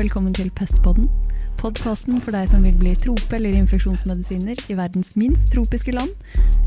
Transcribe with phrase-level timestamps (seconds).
[0.00, 1.10] velkommen til Pestpodden.
[1.60, 6.14] Podkasten for deg som vil bli trope- eller infeksjonsmedisiner i verdens minst tropiske land,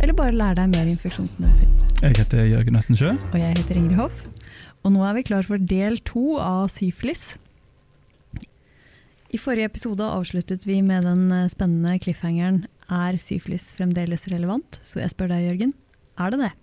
[0.03, 1.71] eller bare lære deg mer infeksjonsmedisin.
[2.03, 3.15] Jeg heter Jørgen Østensjø.
[3.31, 4.21] Og jeg heter Ingrid Hoff.
[4.85, 7.25] Og nå er vi klar for del to av syflis.
[9.33, 14.77] I forrige episode avsluttet vi med den eh, spennende cliffhangeren Er syflis fremdeles relevant?
[14.85, 15.73] Så jeg spør deg, Jørgen.
[16.21, 16.53] Er det det?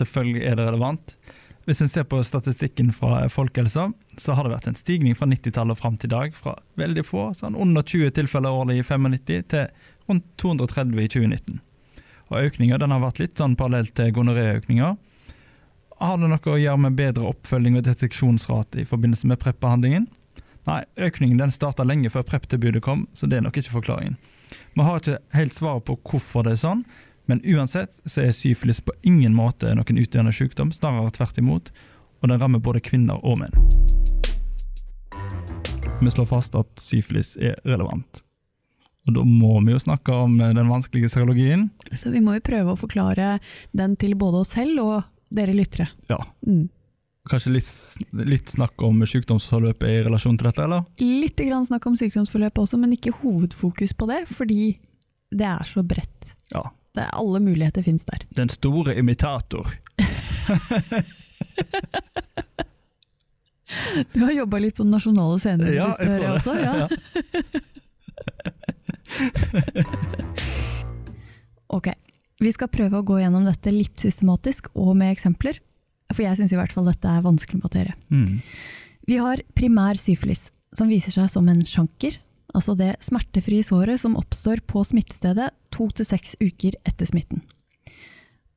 [0.00, 1.16] Selvfølgelig er det relevant.
[1.68, 5.76] Hvis en ser på statistikken fra Folkehelsa, så har det vært en stigning fra 90-tallet
[5.76, 6.36] og fram til i dag.
[6.36, 9.68] Fra veldig få, sånn under 20 tilfeller årlig i 95 til
[10.10, 11.60] rundt 230 i 2019.
[12.30, 14.94] Og Økninga har vært litt sånn parallelt til gonoréøkninga.
[16.00, 20.06] Har det noe å gjøre med bedre oppfølging og deteksjonsrate i forbindelse med PREP-behandlingen?
[20.68, 24.16] Nei, økningen den starta lenge før PREP-tilbudet kom, så det er nok ikke forklaringen.
[24.74, 26.84] Vi har ikke helt svaret på hvorfor det er sånn,
[27.30, 31.70] men uansett så er syfilis på ingen måte noen utgjørende sykdom, snarere tvert imot,
[32.20, 33.54] og den rammer både kvinner og menn.
[36.00, 38.22] Vi slår fast at syfilis er relevant.
[39.08, 41.68] Og da må vi jo snakke om den vanskelige serologien.
[41.96, 43.38] Så vi må jo prøve å forklare
[43.76, 44.96] den til både oss selv og
[45.34, 45.88] dere lyttere.
[46.10, 46.20] Ja.
[46.46, 46.68] Mm.
[47.30, 47.70] Kanskje litt,
[48.16, 50.86] litt snakk om sykdomsforløpet i relasjon til dette, eller?
[51.00, 54.62] Litt grann snakk om sykdomsforløpet også, men ikke hovedfokus på det, fordi
[55.30, 56.32] det er så bredt.
[56.54, 56.64] Ja.
[56.96, 58.24] Det alle muligheter finnes der.
[58.34, 59.68] Den store imitator.
[64.12, 66.52] Du har jobba litt på den nasjonale scenen i det siste, også?
[66.58, 66.88] Ja.
[71.78, 71.88] ok,
[72.40, 75.60] vi skal prøve å gå gjennom dette litt systematisk og med eksempler.
[76.10, 77.94] For jeg syns i hvert fall dette er vanskelig materie.
[78.10, 78.40] Mm.
[79.06, 82.18] Vi har primær syfilis, som viser seg som en sjanker,
[82.54, 87.44] altså det smertefrie såret som oppstår på smittestedet to til seks uker etter smitten.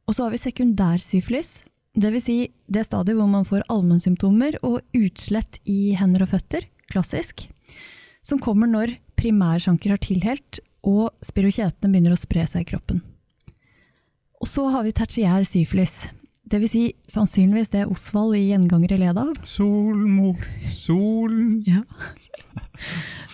[0.09, 1.61] Og så har vi sekundær syfilis,
[1.97, 2.25] dvs.
[2.25, 2.37] Si
[2.67, 7.47] det stadiet hvor man får allmennsymptomer og utslett i hender og føtter, klassisk,
[8.23, 13.03] som kommer når primærsjanker har tilhelt og spirokjetene begynner å spre seg i kroppen.
[14.43, 15.95] Og så har vi tertiær syfilis,
[16.51, 16.73] dvs.
[16.73, 19.37] Si sannsynligvis det Osvald i Gjengangere led av.
[19.47, 20.43] Solmor,
[20.73, 21.85] sol Ja.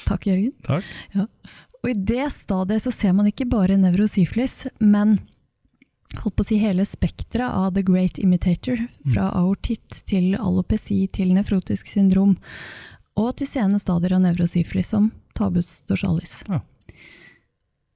[0.06, 0.54] Takk, Jørgen.
[0.66, 0.86] Takk.
[1.80, 5.18] Og i det stadiet så ser man ikke bare nevrosyfilis, men
[6.18, 8.78] holdt på å si hele spekteret av the great imitator,
[9.14, 12.38] fra aortitt til alopeci til nefrotisk syndrom,
[13.20, 16.40] og til sene stadier av nevrosyfilis som tabus dorsalis.
[16.50, 16.62] Ja.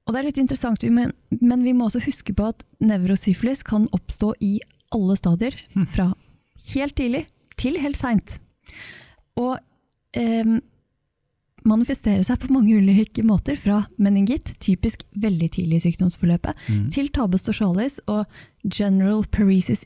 [0.06, 3.88] Og det er litt interessant, men, men vi må også huske på at nevrosyfilis kan
[3.96, 4.58] oppstå i
[4.92, 5.86] alle stadier, Mhm.
[5.88, 6.12] fra
[6.74, 7.26] helt tidlig
[7.56, 8.38] til helt seint.
[9.36, 9.58] Og
[10.14, 10.60] em,
[11.64, 16.90] manifestere seg på mange ulike måter, fra meningitt, typisk veldig tidlig i sykdomsforløpet, Mm.
[16.92, 18.26] til tabus dorsalis og
[18.64, 19.84] general paresis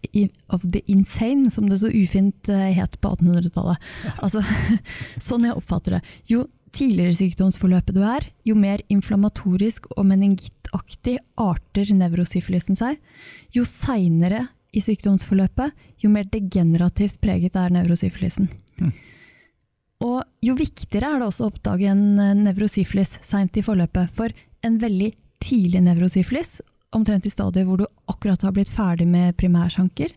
[0.50, 3.78] of the insane, som det så ufint eh, het på 1800-tallet.
[4.22, 4.43] Altså,
[5.28, 6.03] sånn jeg oppfatter det.
[6.27, 12.99] Jo tidligere sykdomsforløpet du er, jo mer inflammatorisk og meningittaktig arter nevrosyfilisen seg.
[13.55, 15.72] Jo seinere i sykdomsforløpet,
[16.03, 18.50] jo mer degenerativt preget er nevrosyfilisen.
[18.83, 18.93] Mm.
[20.38, 24.12] Jo viktigere er det også å oppdage en nevrosyflis nevrosyfilis seint i forløpet.
[24.15, 24.31] For
[24.62, 25.10] en veldig
[25.43, 26.60] tidlig nevrosyfilis,
[26.94, 30.15] omtrent i stadiet hvor du akkurat har blitt ferdig med primærsanker,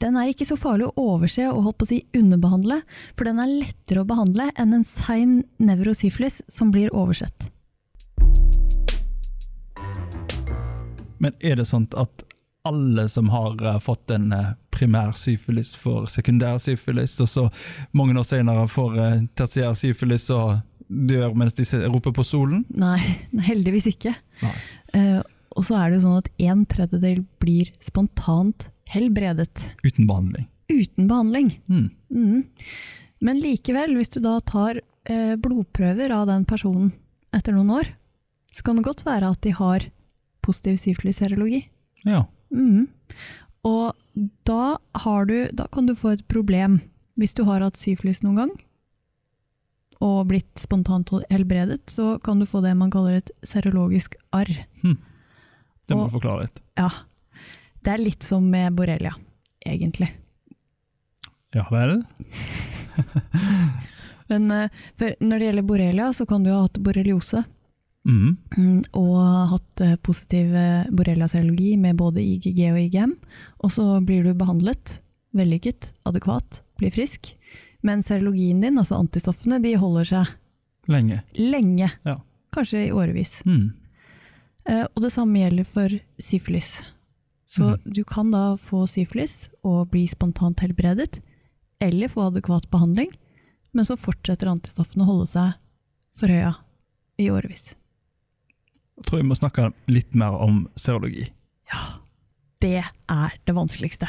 [0.00, 2.78] den er ikke så farlig å overse og holdt på å si underbehandle,
[3.18, 7.50] for den er lettere å behandle enn en sein nevrosyfilis som blir oversett.
[11.20, 12.24] Men er det sånn at
[12.64, 14.32] alle som har eh, fått en
[14.80, 17.46] eh, primær syfilis, får sekundær syfilis, og så
[17.92, 20.60] mange år senere får eh, tertiær syfilis og
[20.90, 22.64] dør mens de roper på solen?
[22.74, 22.98] Nei,
[23.46, 24.14] heldigvis ikke.
[24.42, 24.56] Nei.
[24.90, 25.20] Uh,
[25.54, 30.48] og så er det jo sånn at en tredjedel blir spontant helbredet Uten behandling.
[30.70, 31.52] uten behandling.
[31.70, 31.88] Mm.
[32.10, 32.42] Mm.
[33.20, 36.92] Men likevel, hvis du da tar uh, blodprøver av den personen
[37.34, 37.92] etter noen år,
[38.50, 39.86] så kan det godt være at de har
[40.42, 41.64] positiv syfilisserologi.
[42.02, 42.24] Ja.
[42.50, 42.88] Mm.
[43.64, 43.92] Og
[44.48, 46.80] da, har du, da kan du få et problem
[47.20, 48.52] hvis du har hatt syflis noen gang
[50.00, 54.48] og blitt spontant helbredet, så kan du få det man kaller et serologisk arr.
[54.80, 56.62] Det må Og- du forklare litt.
[56.80, 56.88] Ja,
[57.84, 59.12] det er litt som med borrelia,
[59.66, 60.08] egentlig.
[61.52, 61.98] Ja vel?
[64.30, 64.70] Men det?
[64.96, 67.44] for når det gjelder borrelia, så kan du ha hatt borreliose
[68.08, 68.36] Mm.
[68.56, 69.16] mm, og
[69.50, 73.16] hatt eh, positiv eh, borrelia-serologi med både IGG og IGM.
[73.60, 74.98] Og så blir du behandlet,
[75.36, 77.34] vellykket, adekvat, blir frisk.
[77.84, 80.32] Men serologien din, altså antistoffene, de holder seg
[80.90, 81.20] Lenge.
[81.36, 81.90] lenge.
[82.08, 82.18] Ja.
[82.54, 83.36] Kanskje i årevis.
[83.46, 83.70] Mm.
[84.68, 86.72] Eh, og det samme gjelder for syfilis.
[87.50, 87.90] Så mm.
[87.96, 91.20] du kan da få syfilis og bli spontant helbredet,
[91.80, 93.10] eller få adekvat behandling.
[93.72, 95.52] men så fortsetter antistoffene å holde seg
[96.18, 96.56] forhøya
[97.22, 97.76] i årevis.
[99.00, 101.30] Jeg tror vi må snakke litt mer om serologi.
[101.72, 101.96] Ja,
[102.60, 104.06] Det er det vanskeligste.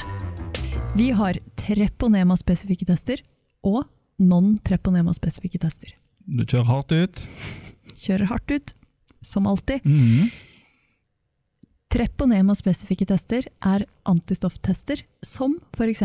[0.99, 3.21] Vi har treponema-spesifikke tester
[3.63, 3.85] og
[4.19, 5.93] non-treponema-spesifikke tester.
[6.27, 7.21] Du kjører hardt ut.
[7.95, 8.73] Kjører hardt ut,
[9.23, 9.85] som alltid.
[9.87, 10.27] Mhm.
[11.91, 16.03] Treponema-spesifikke tester er antistofftester, som f.eks.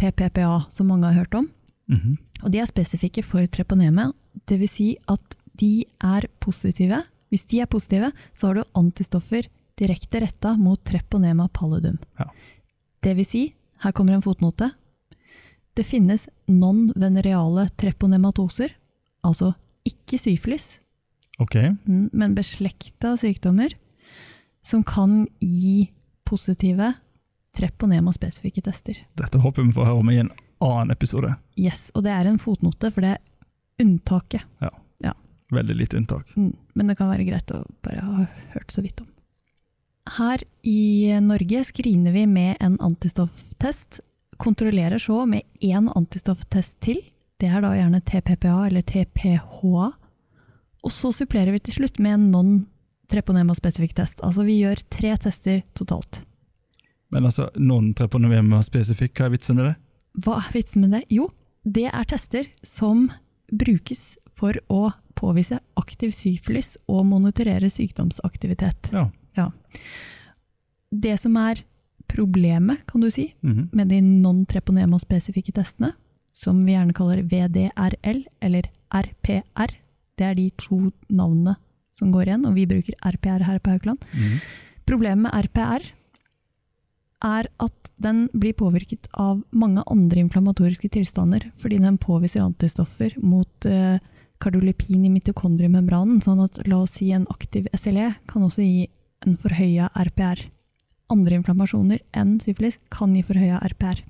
[0.00, 1.50] TPPA, som mange har hørt om.
[1.88, 2.16] Mhm.
[2.42, 4.12] Og de er spesifikke for treponema,
[4.46, 4.70] dvs.
[4.76, 7.02] Si at de er positive.
[7.32, 11.98] Hvis de er positive, så har du antistoffer direkte retta mot treponema pallidum.
[12.18, 12.30] Ja.
[13.06, 13.42] vil Si,
[13.84, 14.70] her kommer en fotnote,
[15.76, 18.72] det finnes non-venereale treponematoser,
[19.22, 19.52] altså
[19.86, 20.78] ikke syflis,
[21.38, 23.74] Ok, mm, men beslekta sykdommer,
[24.64, 25.90] som kan gi
[26.26, 26.94] positive
[27.56, 29.02] treponema-spesifikke tester.
[29.16, 30.32] dette håper vi får høre om i en
[30.64, 31.34] annen episode.
[31.60, 34.44] Yes, og det er en fotnote, for det er unntaket.
[35.54, 36.32] Veldig lite unntak.
[36.36, 39.06] Mm, Men det kan være greit å bare ha hørt så vidt om.
[40.16, 44.00] Her i Norge screener vi med en antistofftest,
[44.38, 47.00] kontrollerer så med én antistofftest til.
[47.40, 49.88] Det er da gjerne TPPA eller TPHA.
[50.86, 54.22] Og så supplerer vi til slutt med en non-treponema-spesifikk test.
[54.22, 56.22] Altså vi gjør tre tester totalt.
[57.10, 59.74] Men altså, non-treponema-spesifikk, hva er vitsen med det?
[60.26, 61.02] Hva er vitsen med det?
[61.12, 61.28] Jo,
[61.66, 63.08] det er tester som
[63.52, 68.92] brukes for å påvise aktiv syfilis og monitorere sykdomsaktivitet.
[69.36, 69.48] Ja.
[70.92, 71.62] Det som er
[72.08, 73.70] problemet, kan du si, Mhm.
[73.72, 75.92] med de non-treponema-spesifikke testene,
[76.32, 79.72] som vi gjerne kaller VDRL eller RPR,
[80.16, 81.56] det er de to navnene
[81.98, 83.98] som går igjen, og vi bruker RPR her på Haukeland.
[84.14, 84.40] Mhm.
[84.86, 85.82] Problemet med RPR
[87.24, 93.66] er at den blir påvirket av mange andre inflammatoriske tilstander, fordi den påviser antistoffer mot
[93.66, 93.98] eh,
[94.42, 98.86] kardiolepin i mitokondriemembranen, sånn at la oss si en aktiv SLE kan også gi
[99.26, 100.42] en forhøya RPR.
[101.12, 104.02] Andre inflammasjoner enn syfilis kan gi forhøya RPR.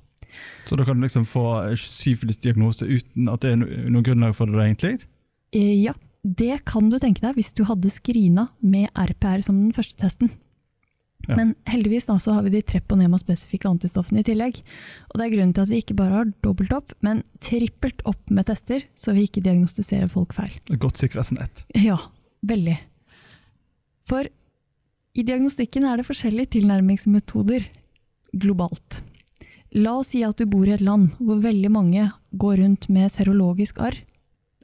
[0.69, 1.45] Så da kan du liksom få
[1.81, 5.05] syfilisdiagnose uten at det er no- noe grunnlag for det egentlig?
[5.55, 5.95] Eh, ja,
[6.25, 10.31] det kan du tenke deg hvis du hadde screena med RPR som den første testen.
[11.27, 11.37] Ja.
[11.39, 14.61] Men heldigvis da, så har vi de treponema-spesifikke antistoffene i tillegg.
[15.11, 18.31] Og det er grunnen til at vi ikke bare har dobbelt opp, men trippelt opp
[18.31, 20.55] med tester, så vi ikke diagnostiserer folk feil.
[20.83, 21.65] Godt sikkerhetsnett.
[21.75, 21.99] Ja,
[22.47, 22.79] veldig.
[24.07, 24.29] For
[25.17, 27.67] i diagnostikken er det forskjellige tilnærmingsmetoder
[28.37, 29.01] globalt.
[29.77, 33.11] La oss si at du bor i et land hvor veldig mange går rundt med
[33.13, 33.99] serologisk arr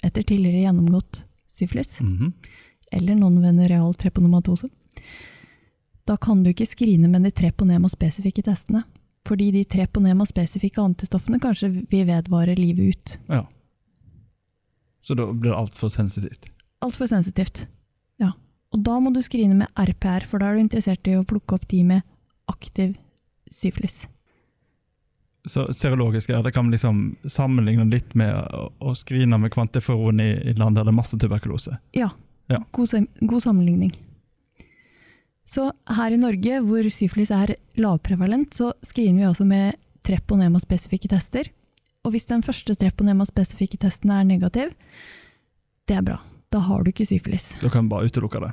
[0.02, 2.32] etter tidligere gjennomgått syflis, mm -hmm.
[2.92, 4.68] eller non-venereal treponematose.
[6.12, 8.82] Da kan du ikke skrine med de treponema-spesifikke testene,
[9.24, 13.12] fordi de treponema-spesifikke antistoffene kanskje vil vedvare livet ut.
[13.32, 13.46] Ja.
[15.00, 16.50] Så da blir det altfor sensitivt.
[16.84, 17.62] Altfor sensitivt.
[18.20, 18.34] Ja.
[18.76, 21.56] Og da må du skrine med RPR, for da er du interessert i å plukke
[21.56, 22.04] opp de med
[22.52, 22.92] aktiv
[23.48, 24.02] syflis.
[25.48, 30.32] Så serologisk er det kan vi liksom sammenligne litt med å, skrine med kvantiferon i,
[30.52, 31.80] i land der det er masse tuberkulose.
[31.96, 32.12] Ja,
[32.52, 32.60] Ja.
[32.76, 32.90] God,
[33.24, 33.96] god sammenligning.
[35.44, 39.74] Så her i Norge, hvor syfilis er lavprevalent, så screener vi altså med
[40.06, 41.48] treponema-spesifikke tester.
[42.04, 44.72] Og hvis den første treponema-spesifikke testen er negativ,
[45.88, 46.20] det er bra.
[46.52, 47.50] Da har du ikke syfilis.
[47.62, 48.52] Da kan vi bare utelukke det.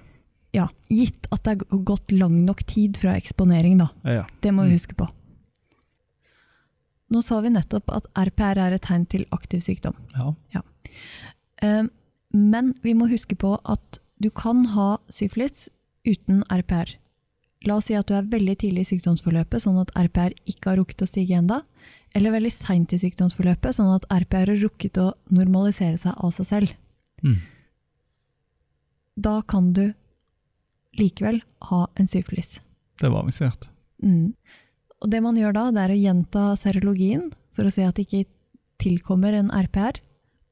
[0.55, 3.89] Ja, gitt at det er gått lang nok tid fra eksponering, da.
[4.03, 4.25] Ja.
[4.41, 4.77] Det må vi Mm.
[4.79, 5.07] huske på.
[7.11, 9.95] Nå sa vi nettopp at RPR er et tegn til aktiv sykdom.
[10.15, 10.33] ja.
[10.53, 10.61] ja.
[12.31, 15.67] Men vi må huske på at du kan ha syfilis
[16.07, 16.95] uten RPR.
[17.67, 20.79] La oss si at du er veldig tidlig i sykdomsforløpet, sånn at RPR ikke har
[20.79, 21.61] rukket å stige enda.
[22.15, 26.47] Eller veldig seint i sykdomsforløpet, sånn at RPR har rukket å normalisere seg av seg
[26.47, 26.75] selv.
[27.25, 27.41] Mm.
[29.19, 29.89] Da kan du
[30.99, 32.57] likevel ha en syfilis.
[32.99, 33.67] Det var avansert.
[34.03, 34.33] Mm.
[35.03, 38.07] Og det man gjør da, det er å gjenta serologien for å se at det
[38.07, 38.29] ikke
[38.79, 39.99] tilkommer en RPR,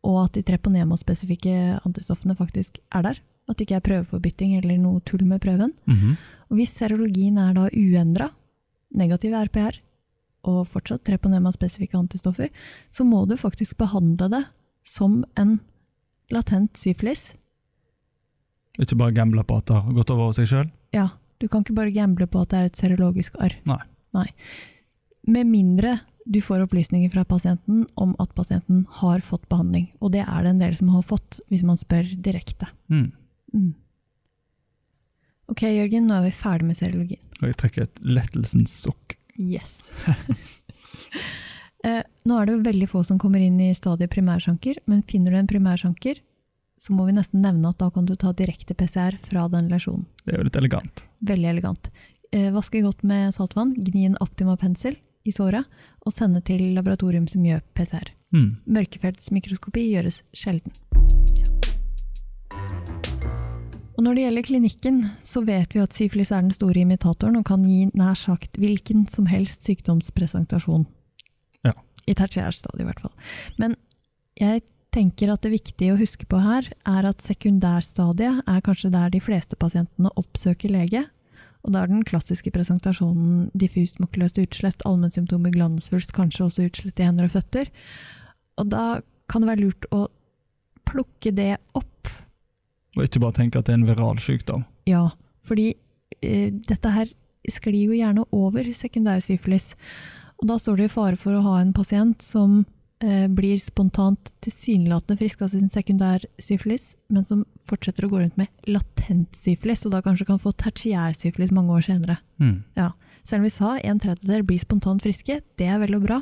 [0.07, 3.23] og at de treponema-spesifikke antistoffene faktisk er der.
[3.47, 5.73] At det ikke er prøveforbytting eller noe tull med prøven.
[5.87, 6.17] Mhm.
[6.47, 8.29] Og hvis serologien er da uendra,
[8.95, 9.81] negativ RPR,
[10.47, 12.49] og fortsatt treponema-spesifikke antistoffer,
[12.89, 14.43] så må du faktisk behandle det
[14.87, 15.59] som en
[16.31, 17.33] latent syfilis.
[18.79, 20.71] Ikke bare gamble på at det har gått over seg sjøl.
[20.95, 21.09] Ja,
[21.41, 23.57] du kan ikke bare gamble på at det er et serologisk arr.
[23.67, 23.81] Nei.
[24.15, 24.27] Nei.
[25.27, 29.87] Med mindre du får opplysninger fra pasienten om at pasienten har fått behandling.
[30.03, 32.67] Og det er det en del som har fått, hvis man spør direkte.
[32.91, 33.11] Mm.
[33.53, 33.73] Mm.
[35.47, 37.23] Ok, Jørgen, nå er vi ferdig med seriologien.
[37.39, 39.17] Og jeg trekker et lettelsens sukk.
[39.37, 39.91] Yes.
[41.85, 45.31] Eh, Nå er det jo veldig få som kommer inn i stadiet primærsanker, men finner
[45.31, 46.17] du en primærsanker,
[46.81, 50.07] så må vi nesten nevne at da kan du ta direkte PCR fra den lesjonen.
[50.25, 51.03] Det er jo litt elegant.
[51.29, 51.91] Veldig elegant.
[52.33, 55.69] Eh, vaske godt med saltvann, gni en Optima pensel i såret,
[56.01, 58.11] og sende til laboratorium som gjør PCR.
[58.33, 58.49] Mm.
[58.79, 60.73] Mørkefeltsmikroskopi gjøres sjelden.
[63.97, 67.47] Og når det gjelder klinikken, så vet vi at syfilis er den store imitatoren og
[67.49, 70.85] kan gi nær sagt hvilken som helst sykdomspresentasjon.
[71.65, 71.73] Ja.
[72.05, 73.15] I tertiærstadiet, i hvert fall.
[73.57, 73.73] Men
[74.37, 74.61] jeg
[74.93, 79.21] tenker at det viktige å huske på her, er at sekundærstadiet er kanskje der de
[79.23, 81.07] fleste pasientene oppsøker lege.
[81.65, 87.09] Og da er den klassiske presentasjonen diffust mukuløst utslett, allmennsymptomer, glansfullst, kanskje også utslett i
[87.09, 87.73] hender og føtter.
[88.61, 88.85] Og da
[89.27, 90.05] kan det være lurt å
[90.87, 92.13] plukke det opp
[92.97, 94.65] Og ikke bare tenke at det er en viral sykdom.
[94.89, 95.09] Ja,
[95.45, 95.71] fordi
[96.21, 97.11] eh, dette her
[97.47, 99.71] sklir jo gjerne over sekundærsyfilis.
[100.41, 102.59] Og da står det i fare for å ha en pasient som
[103.03, 108.51] eh, blir spontant tilsynelatende frisk av sin sekundærsyfilis, men som fortsetter å gå rundt med
[108.69, 112.19] latent syfilis, og da kanskje kan få tertiærsyfilis mange år senere.
[112.41, 112.63] Mm.
[113.27, 116.21] Selv om vi sa en tredjedel blir spontant friske, det er vel og bra,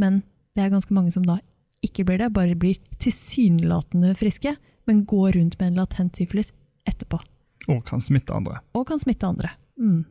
[0.00, 0.22] men
[0.56, 1.38] det er ganske mange som da
[1.82, 4.54] ikke blir det, bare blir tilsynelatende friske,
[4.88, 6.52] men gå rundt med en latent syfilis
[6.88, 7.20] etterpå
[7.70, 8.60] Og kan smitte andre.
[8.74, 9.50] og kan smitte andre.
[9.78, 10.04] Mm.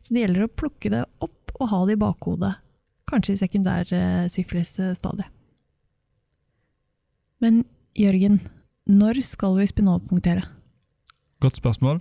[0.00, 2.54] Så det gjelder å plukke det opp og ha det i bakhodet,
[3.08, 5.28] kanskje i sekundær eh, syfilis-stadiet.
[7.40, 7.64] Men
[7.96, 8.40] Jørgen,
[8.88, 10.42] når skal vi spinalpunktere?
[11.40, 12.00] Godt spørsmål.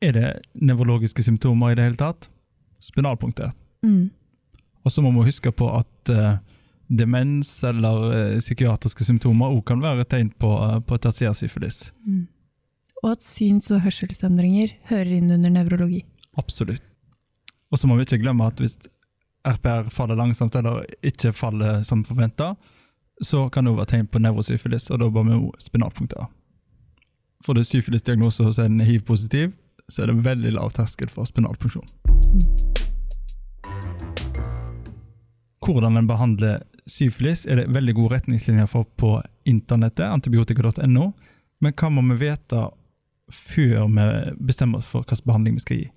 [0.00, 2.28] Er det nevrologiske symptomer i det hele tatt?
[2.84, 3.56] Spinalpunktert.
[3.82, 4.10] Mm.
[4.84, 6.38] Og så må vi huske på at eh,
[6.88, 11.92] demens eller eh, psykiatriske symptomer òg kan være tegn på, uh, på tertiærsyfilis.
[12.06, 12.26] Mm.
[13.02, 16.02] Og at syns- og hørselsendringer hører inn under nevrologi.
[16.40, 16.82] Absolutt.
[17.70, 18.78] Og så må vi ikke glemme at hvis
[19.46, 22.54] RPR faller langsomt eller ikke faller som forventa,
[23.22, 26.28] så kan det òg være tegn på nevrosyfilis, og da bør vi jo spinalpunktere.
[27.46, 29.52] Får du syfilisdiagnose hos en hiv-positiv,
[29.88, 31.86] så er det veldig lav terskel for spinalpunksjon.
[35.64, 39.18] Hvordan en behandler syfilis, er det veldig gode retningslinjer for på
[39.48, 41.12] internettet, antibiotika.no.
[41.60, 42.68] Men hva må vi vite
[43.32, 44.08] før vi
[44.48, 45.88] bestemmer oss for hvilken behandling vi skal gi?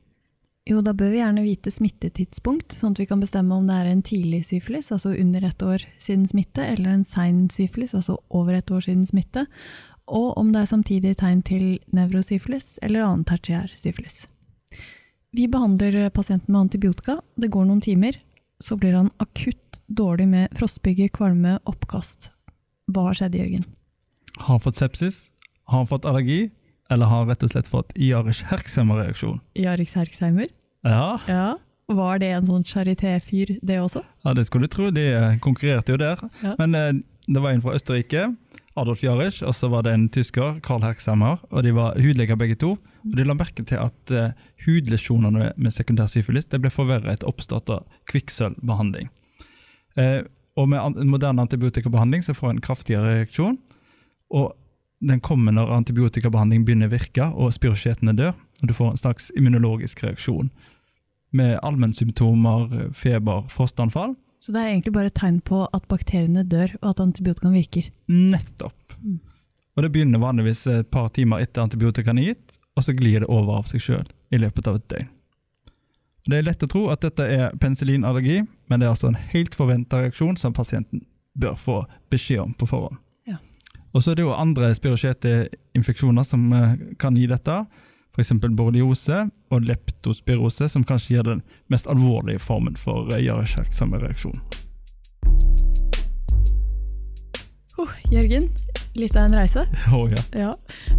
[0.70, 3.88] Jo, da bør vi gjerne vite smittetidspunkt, sånn at vi kan bestemme om det er
[3.90, 8.60] en tidlig syfilis, altså under ett år siden smitte, eller en sein syfilis, altså over
[8.60, 9.48] ett år siden smitte,
[10.12, 14.28] og om det er samtidig tegn til nevrosyfilis eller annen tertiær syfilis.
[15.34, 18.20] Vi behandler pasienten med antibiotika, det går noen timer,
[18.62, 22.30] så blir han akutt dårlig med frostbygge, kvalme, oppkast.
[22.92, 23.66] Hva har skjedd, Jørgen?
[24.38, 25.20] Har han fått sepsis?
[25.70, 26.52] Har han fått allergi?
[26.92, 29.40] Eller har han rett og slett fått Iarish-Herxheimer-reaksjon?
[29.56, 30.50] Jarix Herxheimer?
[30.84, 31.20] Ja.
[31.28, 31.46] Ja.
[31.92, 34.04] Var det en sånn charité-fyr, det også?
[34.24, 34.90] ja, det skulle du tro.
[34.96, 35.06] De
[35.44, 36.22] konkurrerte jo der.
[36.44, 36.56] Ja.
[36.60, 36.92] Men eh,
[37.28, 38.30] det var en fra Østerrike,
[38.80, 41.42] Adolf Jarisch, og så var det en tysker, Karl Herxheimer.
[41.52, 42.78] Og de var hudleger begge to.
[43.04, 44.32] Og de la merke til at uh,
[44.66, 49.12] hudlesjonene med sekundær syfilis det ble forverret etter oppstart av kvikksølvbehandling.
[50.00, 50.24] Uh,
[50.60, 53.60] og med an moderne antibiotikabehandling så får en kraftigere reaksjon.
[54.32, 54.54] Og
[55.04, 58.36] den kommer når antibiotikabehandling begynner å virke og spirosjetene dør.
[58.62, 60.52] Og du får en slags immunologisk reaksjon
[61.36, 64.16] med allmennsymptomer, feber, frostanfall.
[64.42, 67.92] Så det er egentlig bare et tegn på at bakteriene dør, og at antibiotikaen virker.
[68.10, 68.96] Nettopp.
[68.98, 69.20] Mm.
[69.78, 73.30] Og det begynner vanligvis et par timer etter antibiotikaen er gitt, og så glir det
[73.30, 75.12] over av seg sjøl i løpet av et døgn.
[76.30, 79.56] Det er lett å tro at dette er penicillinallergi, men det er altså en helt
[79.58, 81.78] forventa reaksjon som pasienten bør få
[82.14, 83.00] beskjed om på forhånd.
[83.30, 83.40] Ja.
[83.94, 87.64] Og så er det jo andre spiroskjete infeksjoner som eh, kan gi dette,
[88.12, 88.34] f.eks.
[88.58, 94.36] borreliose og leptospirose, som kanskje gir den mest alvorlige formen for uh, reaksjon.
[97.82, 98.50] Oh, Jørgen,
[99.00, 99.64] litt av en reise.
[99.96, 100.22] Oh, ja.
[100.38, 100.52] Ja.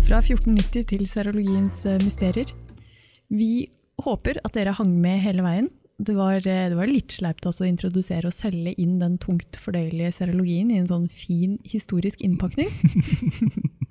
[0.03, 2.51] Fra 1490 til serologiens eh, mysterier.
[3.33, 3.69] Vi
[4.03, 5.69] håper at dere hang med hele veien.
[6.03, 9.61] Det var, eh, det var litt sleipt altså, å introdusere og selge inn den tungt
[9.63, 12.73] fordøyelige serologien i en sånn fin historisk innpakning.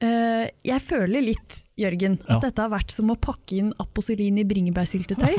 [0.00, 2.38] Eh, jeg føler litt, Jørgen, at Ja.
[2.48, 5.36] dette har vært som å pakke inn aposelin i bringebærsyltetøy.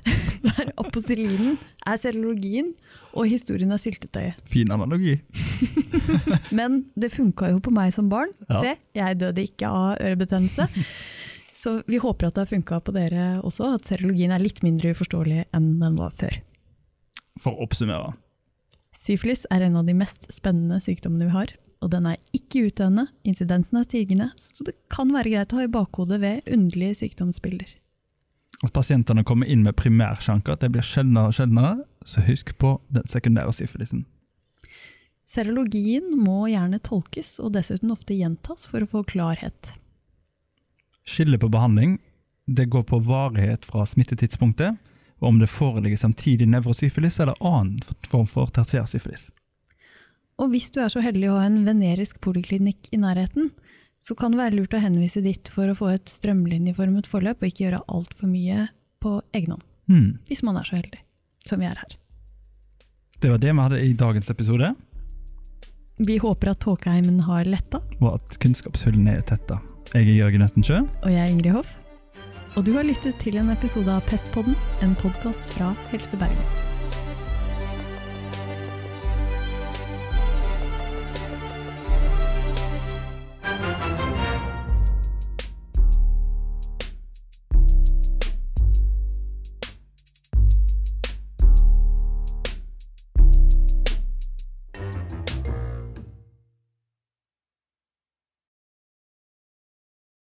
[0.46, 2.72] Der aposelinen er serologien,
[3.14, 4.38] og historien er syltetøyet.
[4.48, 5.18] Fin analogi.
[6.58, 8.32] Men det funka jo på meg som barn.
[8.48, 8.60] Ja.
[8.60, 10.68] Se, jeg døde ikke av ørebetennelse.
[11.62, 14.90] Så vi håper at det har funka på dere også, at serologien er litt mindre
[14.96, 16.40] uforståelig enn den var før.
[17.40, 18.14] For å oppsummere.
[18.98, 23.08] Syflis er en av de mest spennende sykdommene vi har, og den er ikke utdøende,
[23.26, 27.72] incidensen er stigende, så det kan være greit å ha i bakhodet ved underlige sykdomsbilder.
[28.62, 31.74] At pasientene kommer inn med primærsjanker, det blir sjeldnere og sjeldnere,
[32.06, 34.04] så husk på den sekundære syfilisen.
[35.26, 39.74] Serologien må gjerne tolkes og dessuten ofte gjentas for å få klarhet.
[41.08, 41.98] Skillet på behandling
[42.46, 44.78] det går på varighet fra smittetidspunktet,
[45.22, 47.78] og om det foreligger samtidig nevrosyfilis eller annen
[48.10, 49.30] form for tertiærsyfilis.
[50.42, 53.52] Og hvis du er så heldig å ha en venerisk poliklinikk i nærheten,
[54.02, 57.52] så kan det være lurt å henvise dit for å få et strømlinjeformet forløp, og
[57.52, 58.66] ikke gjøre altfor mye
[59.02, 59.66] på egen hånd.
[59.90, 60.08] Mm.
[60.26, 60.98] Hvis man er så heldig,
[61.46, 61.94] som vi er her.
[63.22, 64.74] Det var det vi hadde i dagens episode,
[66.02, 69.60] Vi håper at tåkeheimen har letta, og at kunnskapshullene er tetta.
[69.92, 70.80] Jeg er Jørgen Østensjø.
[71.04, 71.76] og jeg er Ingrid Hoff.
[72.56, 76.71] Og du har lyttet til en episode av Pestpodden, en podkast fra Helse Bergen.